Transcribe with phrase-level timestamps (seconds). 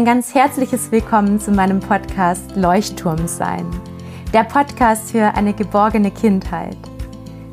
[0.00, 3.66] Ein ganz herzliches Willkommen zu meinem Podcast Leuchtturm sein.
[4.32, 6.78] Der Podcast für eine geborgene Kindheit.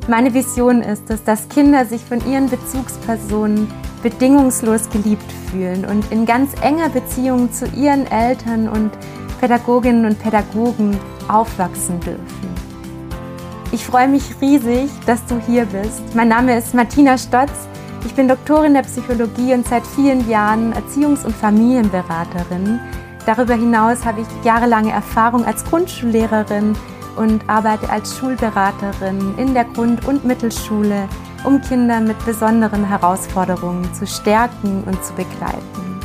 [0.08, 3.70] Meine Vision ist es, dass Kinder sich von ihren Bezugspersonen
[4.02, 8.92] bedingungslos geliebt fühlen und in ganz enger Beziehung zu ihren Eltern und
[9.40, 12.48] Pädagoginnen und Pädagogen aufwachsen dürfen.
[13.72, 16.00] Ich freue mich riesig, dass du hier bist.
[16.14, 17.68] Mein Name ist Martina Stotz
[18.04, 22.78] ich bin Doktorin der Psychologie und seit vielen Jahren Erziehungs- und Familienberaterin.
[23.26, 26.76] Darüber hinaus habe ich jahrelange Erfahrung als Grundschullehrerin
[27.16, 31.08] und arbeite als Schulberaterin in der Grund- und Mittelschule,
[31.44, 36.00] um Kinder mit besonderen Herausforderungen zu stärken und zu begleiten.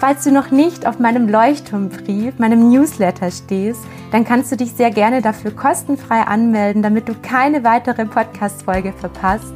[0.00, 3.80] Falls du noch nicht auf meinem Leuchtturmbrief, meinem Newsletter stehst,
[4.12, 9.52] dann kannst du dich sehr gerne dafür kostenfrei anmelden, damit du keine weitere Podcast-Folge verpasst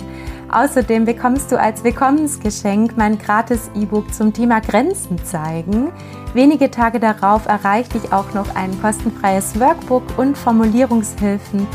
[0.53, 5.91] Außerdem bekommst du als Willkommensgeschenk mein gratis E-Book zum Thema Grenzen zeigen.
[6.35, 11.67] Wenige Tage darauf erreicht dich auch noch ein kostenfreies Workbook und Formulierungshilfen,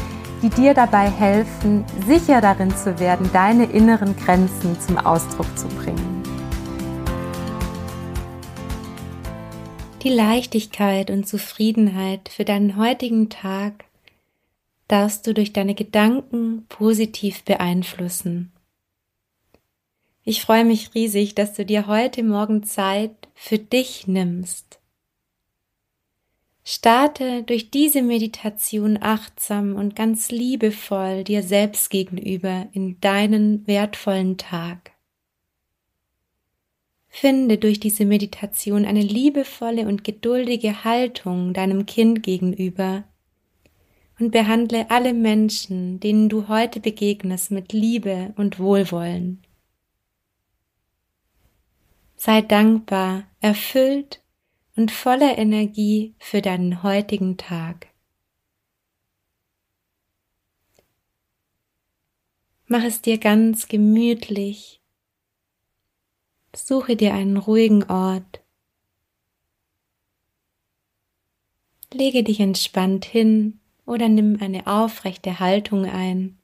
[0.44, 6.22] die dir dabei helfen, sicher darin zu werden, deine inneren Grenzen zum Ausdruck zu bringen.
[10.04, 13.86] Die Leichtigkeit und Zufriedenheit für deinen heutigen Tag
[14.88, 18.52] darfst du durch deine Gedanken positiv beeinflussen.
[20.30, 24.82] Ich freue mich riesig, dass du dir heute Morgen Zeit für dich nimmst.
[26.66, 34.92] Starte durch diese Meditation achtsam und ganz liebevoll dir selbst gegenüber in deinen wertvollen Tag.
[37.08, 43.06] Finde durch diese Meditation eine liebevolle und geduldige Haltung deinem Kind gegenüber
[44.20, 49.42] und behandle alle Menschen, denen du heute begegnest, mit Liebe und Wohlwollen.
[52.20, 54.24] Sei dankbar, erfüllt
[54.76, 57.88] und voller Energie für deinen heutigen Tag.
[62.66, 64.82] Mach es dir ganz gemütlich.
[66.56, 68.42] Suche dir einen ruhigen Ort.
[71.94, 76.37] Lege dich entspannt hin oder nimm eine aufrechte Haltung ein.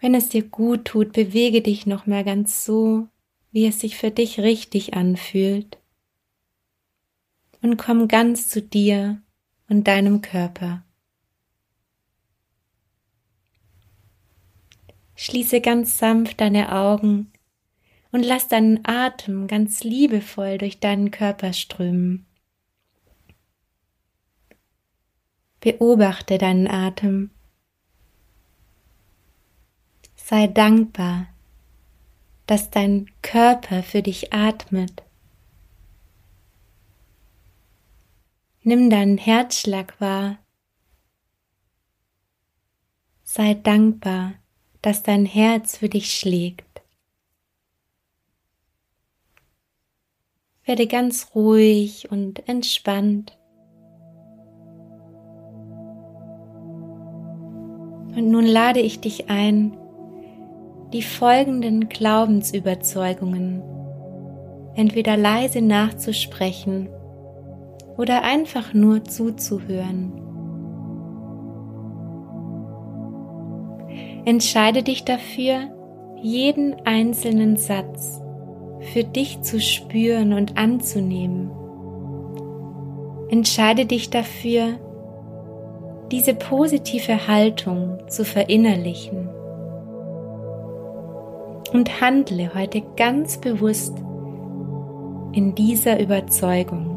[0.00, 3.08] Wenn es dir gut tut, bewege dich noch mal ganz so,
[3.50, 5.78] wie es sich für dich richtig anfühlt.
[7.62, 9.20] Und komm ganz zu dir
[9.68, 10.84] und deinem Körper.
[15.16, 17.32] Schließe ganz sanft deine Augen
[18.12, 22.24] und lass deinen Atem ganz liebevoll durch deinen Körper strömen.
[25.58, 27.30] Beobachte deinen Atem
[30.30, 31.26] Sei dankbar,
[32.44, 35.02] dass dein Körper für dich atmet.
[38.62, 40.36] Nimm deinen Herzschlag wahr.
[43.22, 44.34] Sei dankbar,
[44.82, 46.82] dass dein Herz für dich schlägt.
[50.64, 53.38] Werde ganz ruhig und entspannt.
[58.14, 59.87] Und nun lade ich dich ein,
[60.92, 63.62] die folgenden Glaubensüberzeugungen
[64.74, 66.88] entweder leise nachzusprechen
[67.96, 70.12] oder einfach nur zuzuhören.
[74.24, 75.68] Entscheide dich dafür,
[76.22, 78.22] jeden einzelnen Satz
[78.92, 81.50] für dich zu spüren und anzunehmen.
[83.30, 84.78] Entscheide dich dafür,
[86.12, 89.27] diese positive Haltung zu verinnerlichen
[91.72, 93.96] und handle heute ganz bewusst
[95.32, 96.94] in dieser Überzeugung.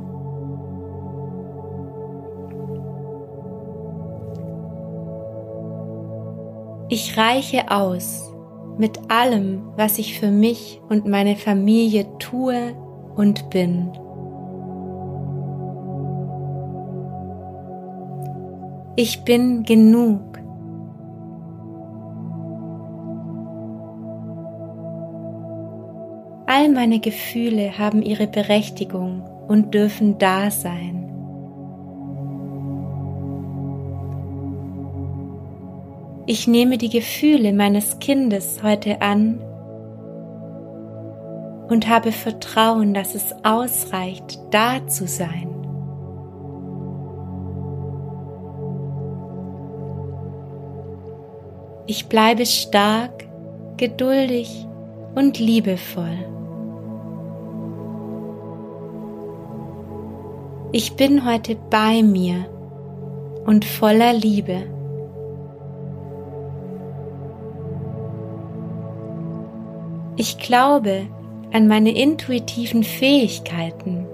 [6.90, 8.34] Ich reiche aus
[8.78, 12.76] mit allem, was ich für mich und meine Familie tue
[13.16, 13.91] und bin.
[18.96, 20.31] Ich bin genug.
[26.73, 31.02] Meine Gefühle haben ihre Berechtigung und dürfen da sein.
[36.26, 39.41] Ich nehme die Gefühle meines Kindes heute an
[41.68, 45.50] und habe Vertrauen, dass es ausreicht, da zu sein.
[51.88, 53.26] Ich bleibe stark,
[53.78, 54.66] geduldig
[55.16, 56.41] und liebevoll.
[60.73, 62.46] Ich bin heute bei mir
[63.46, 64.64] und voller Liebe.
[70.16, 71.08] Ich glaube
[71.52, 74.08] an meine intuitiven Fähigkeiten.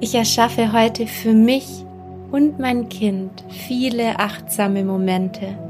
[0.00, 1.84] Ich erschaffe heute für mich
[2.32, 5.69] und mein Kind viele achtsame Momente.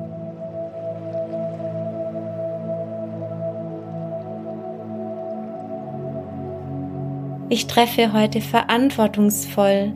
[7.52, 9.92] Ich treffe heute verantwortungsvoll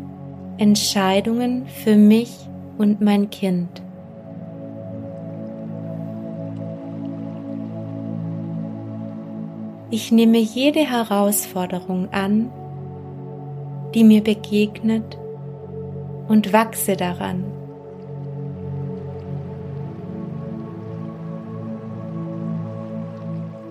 [0.59, 2.33] Entscheidungen für mich
[2.79, 3.81] und mein Kind.
[9.93, 12.51] Ich nehme jede Herausforderung an,
[13.95, 15.17] die mir begegnet
[16.27, 17.45] und wachse daran.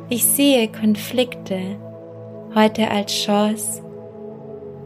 [0.08, 1.83] Ich sehe Konflikte
[2.56, 3.82] heute als Chance,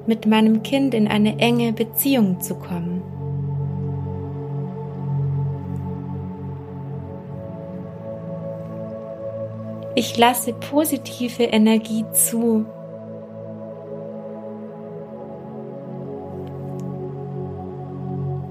[0.05, 3.03] mit meinem Kind in eine enge Beziehung zu kommen.
[9.95, 12.65] Ich lasse positive Energie zu.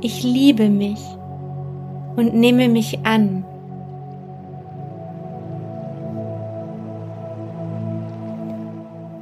[0.00, 1.00] Ich liebe mich
[2.16, 3.44] und nehme mich an.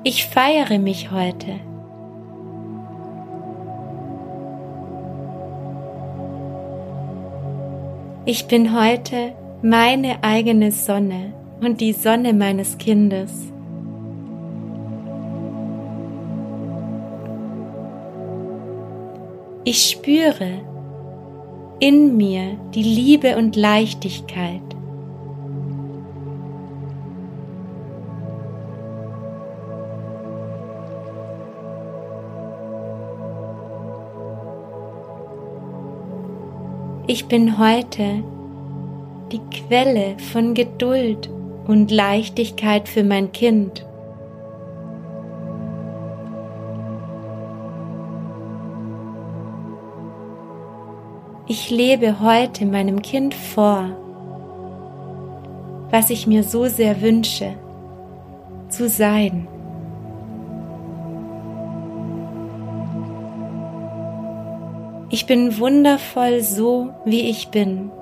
[0.07, 1.61] Ich feiere mich heute.
[8.27, 13.51] Ich bin heute meine eigene Sonne und die Sonne meines Kindes.
[19.65, 20.61] Ich spüre
[21.81, 24.61] in mir die Liebe und Leichtigkeit.
[37.15, 38.25] Ich bin heute
[39.31, 41.31] die Quelle von Geduld
[41.65, 43.87] und Leichtigkeit für mein Kind.
[51.47, 53.91] Ich lebe heute meinem Kind vor,
[55.93, 57.55] was ich mir so sehr wünsche,
[58.71, 59.47] zu sein.
[65.15, 67.93] Ich bin wundervoll so, wie ich bin.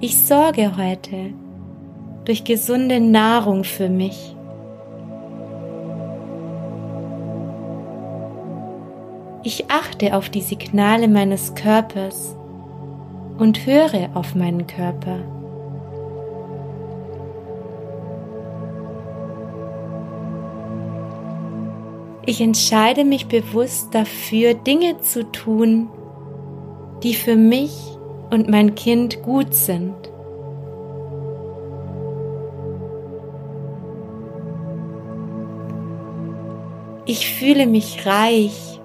[0.00, 1.32] Ich sorge heute
[2.24, 4.34] durch gesunde Nahrung für mich.
[9.44, 12.34] Ich achte auf die Signale meines Körpers
[13.38, 15.20] und höre auf meinen Körper.
[22.28, 25.88] Ich entscheide mich bewusst dafür, Dinge zu tun,
[27.02, 27.72] die für mich
[28.28, 29.94] und mein Kind gut sind.
[37.06, 38.78] Ich fühle mich reich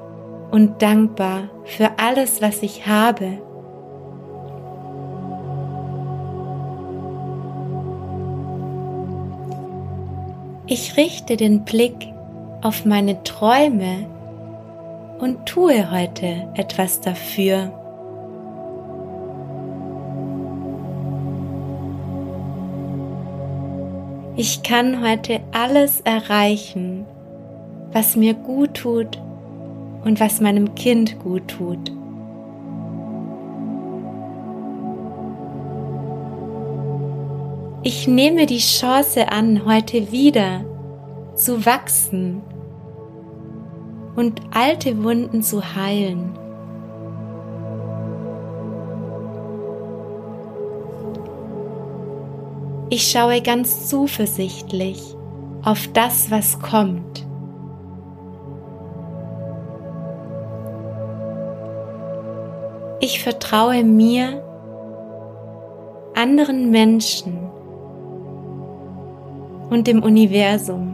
[0.52, 3.40] und dankbar für alles, was ich habe.
[10.66, 12.13] Ich richte den Blick
[12.64, 14.08] auf meine Träume
[15.20, 17.72] und tue heute etwas dafür.
[24.36, 27.06] Ich kann heute alles erreichen,
[27.92, 29.22] was mir gut tut
[30.04, 31.92] und was meinem Kind gut tut.
[37.84, 40.66] Ich nehme die Chance an, heute wieder
[41.36, 42.42] zu wachsen
[44.16, 46.38] und alte Wunden zu heilen.
[52.90, 55.16] Ich schaue ganz zuversichtlich
[55.64, 57.26] auf das, was kommt.
[63.00, 64.44] Ich vertraue mir,
[66.16, 67.50] anderen Menschen
[69.70, 70.93] und dem Universum.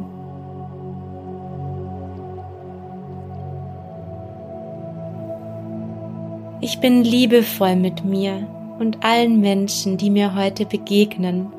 [6.62, 8.46] Ich bin liebevoll mit mir
[8.80, 11.54] und allen Menschen, die mir heute begegnen.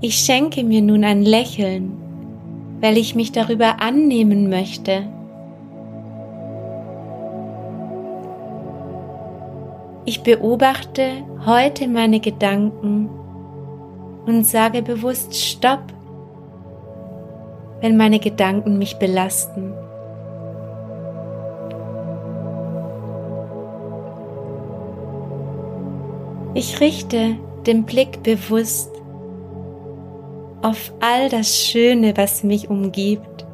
[0.00, 1.98] Ich schenke mir nun ein Lächeln,
[2.80, 5.02] weil ich mich darüber annehmen möchte.
[10.04, 13.08] Ich beobachte heute meine Gedanken
[14.26, 15.95] und sage bewusst Stopp,
[17.80, 19.72] wenn meine Gedanken mich belasten.
[26.54, 28.90] Ich richte den Blick bewusst
[30.62, 33.46] auf all das Schöne, was mich umgibt.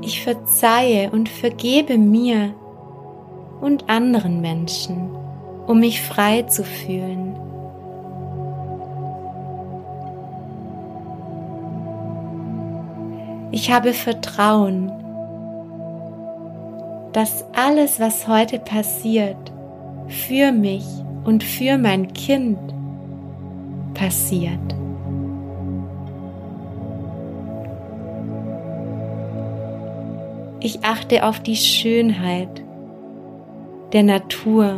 [0.00, 2.54] Ich verzeihe und vergebe mir
[3.60, 5.10] und anderen Menschen,
[5.66, 7.35] um mich frei zu fühlen.
[13.50, 14.92] Ich habe Vertrauen
[17.16, 19.38] dass alles, was heute passiert,
[20.06, 20.84] für mich
[21.24, 22.58] und für mein Kind
[23.94, 24.60] passiert.
[30.60, 32.62] Ich achte auf die Schönheit
[33.94, 34.74] der Natur.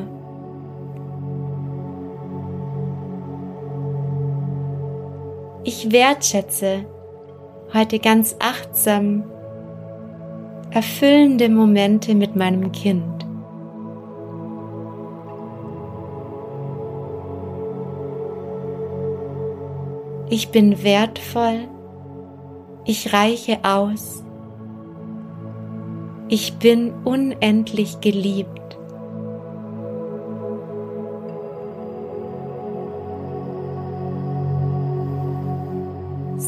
[5.65, 6.85] Ich wertschätze
[7.73, 9.25] heute ganz achtsam
[10.71, 13.27] erfüllende Momente mit meinem Kind.
[20.31, 21.69] Ich bin wertvoll,
[22.85, 24.23] ich reiche aus,
[26.29, 28.68] ich bin unendlich geliebt.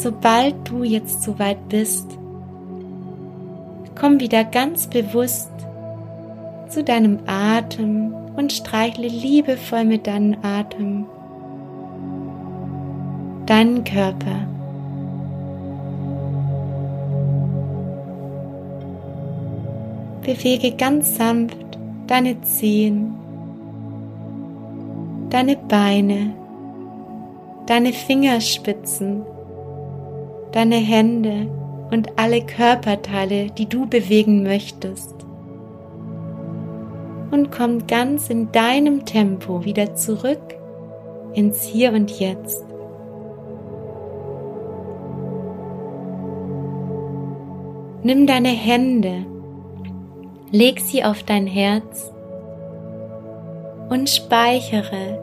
[0.00, 2.19] Sobald du jetzt soweit bist,
[4.00, 5.52] Komm wieder ganz bewusst
[6.71, 11.04] zu deinem Atem und streichle liebevoll mit deinem Atem
[13.45, 14.47] deinen Körper.
[20.23, 21.59] Bewege ganz sanft
[22.07, 23.12] deine Zehen,
[25.28, 26.33] deine Beine,
[27.66, 29.25] deine Fingerspitzen,
[30.52, 31.47] deine Hände
[31.90, 35.14] und alle Körperteile, die du bewegen möchtest.
[37.30, 40.57] Und komm ganz in deinem Tempo wieder zurück
[41.35, 42.64] ins Hier und Jetzt.
[48.02, 49.26] Nimm deine Hände,
[50.50, 52.11] leg sie auf dein Herz
[53.90, 55.21] und speichere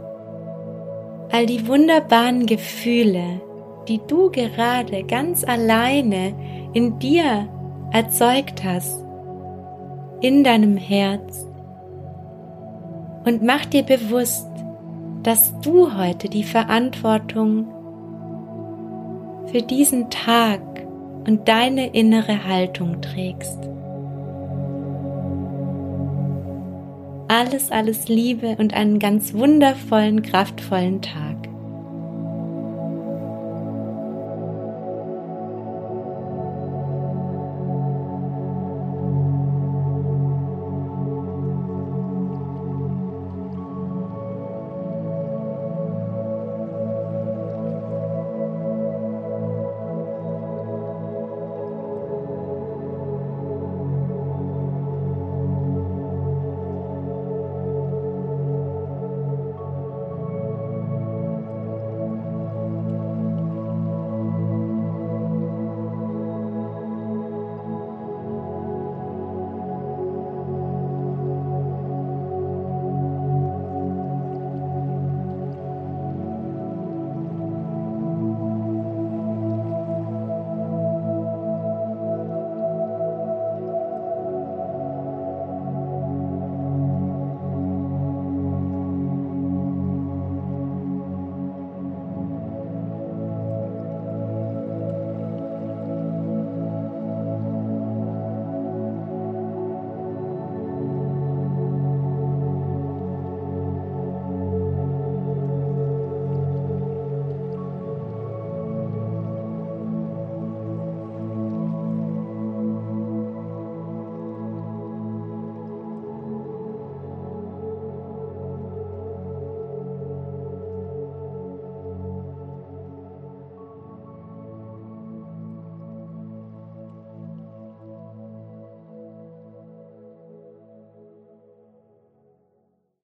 [1.32, 3.42] all die wunderbaren Gefühle,
[3.88, 6.34] die du gerade ganz alleine
[6.74, 7.48] in dir
[7.92, 9.04] erzeugt hast,
[10.22, 11.46] in deinem Herz.
[13.26, 14.50] Und mach dir bewusst,
[15.24, 17.68] dass du heute die Verantwortung
[19.48, 20.62] für diesen Tag
[21.26, 23.60] und deine innere Haltung trägst.
[27.30, 31.37] Alles, alles Liebe und einen ganz wundervollen, kraftvollen Tag.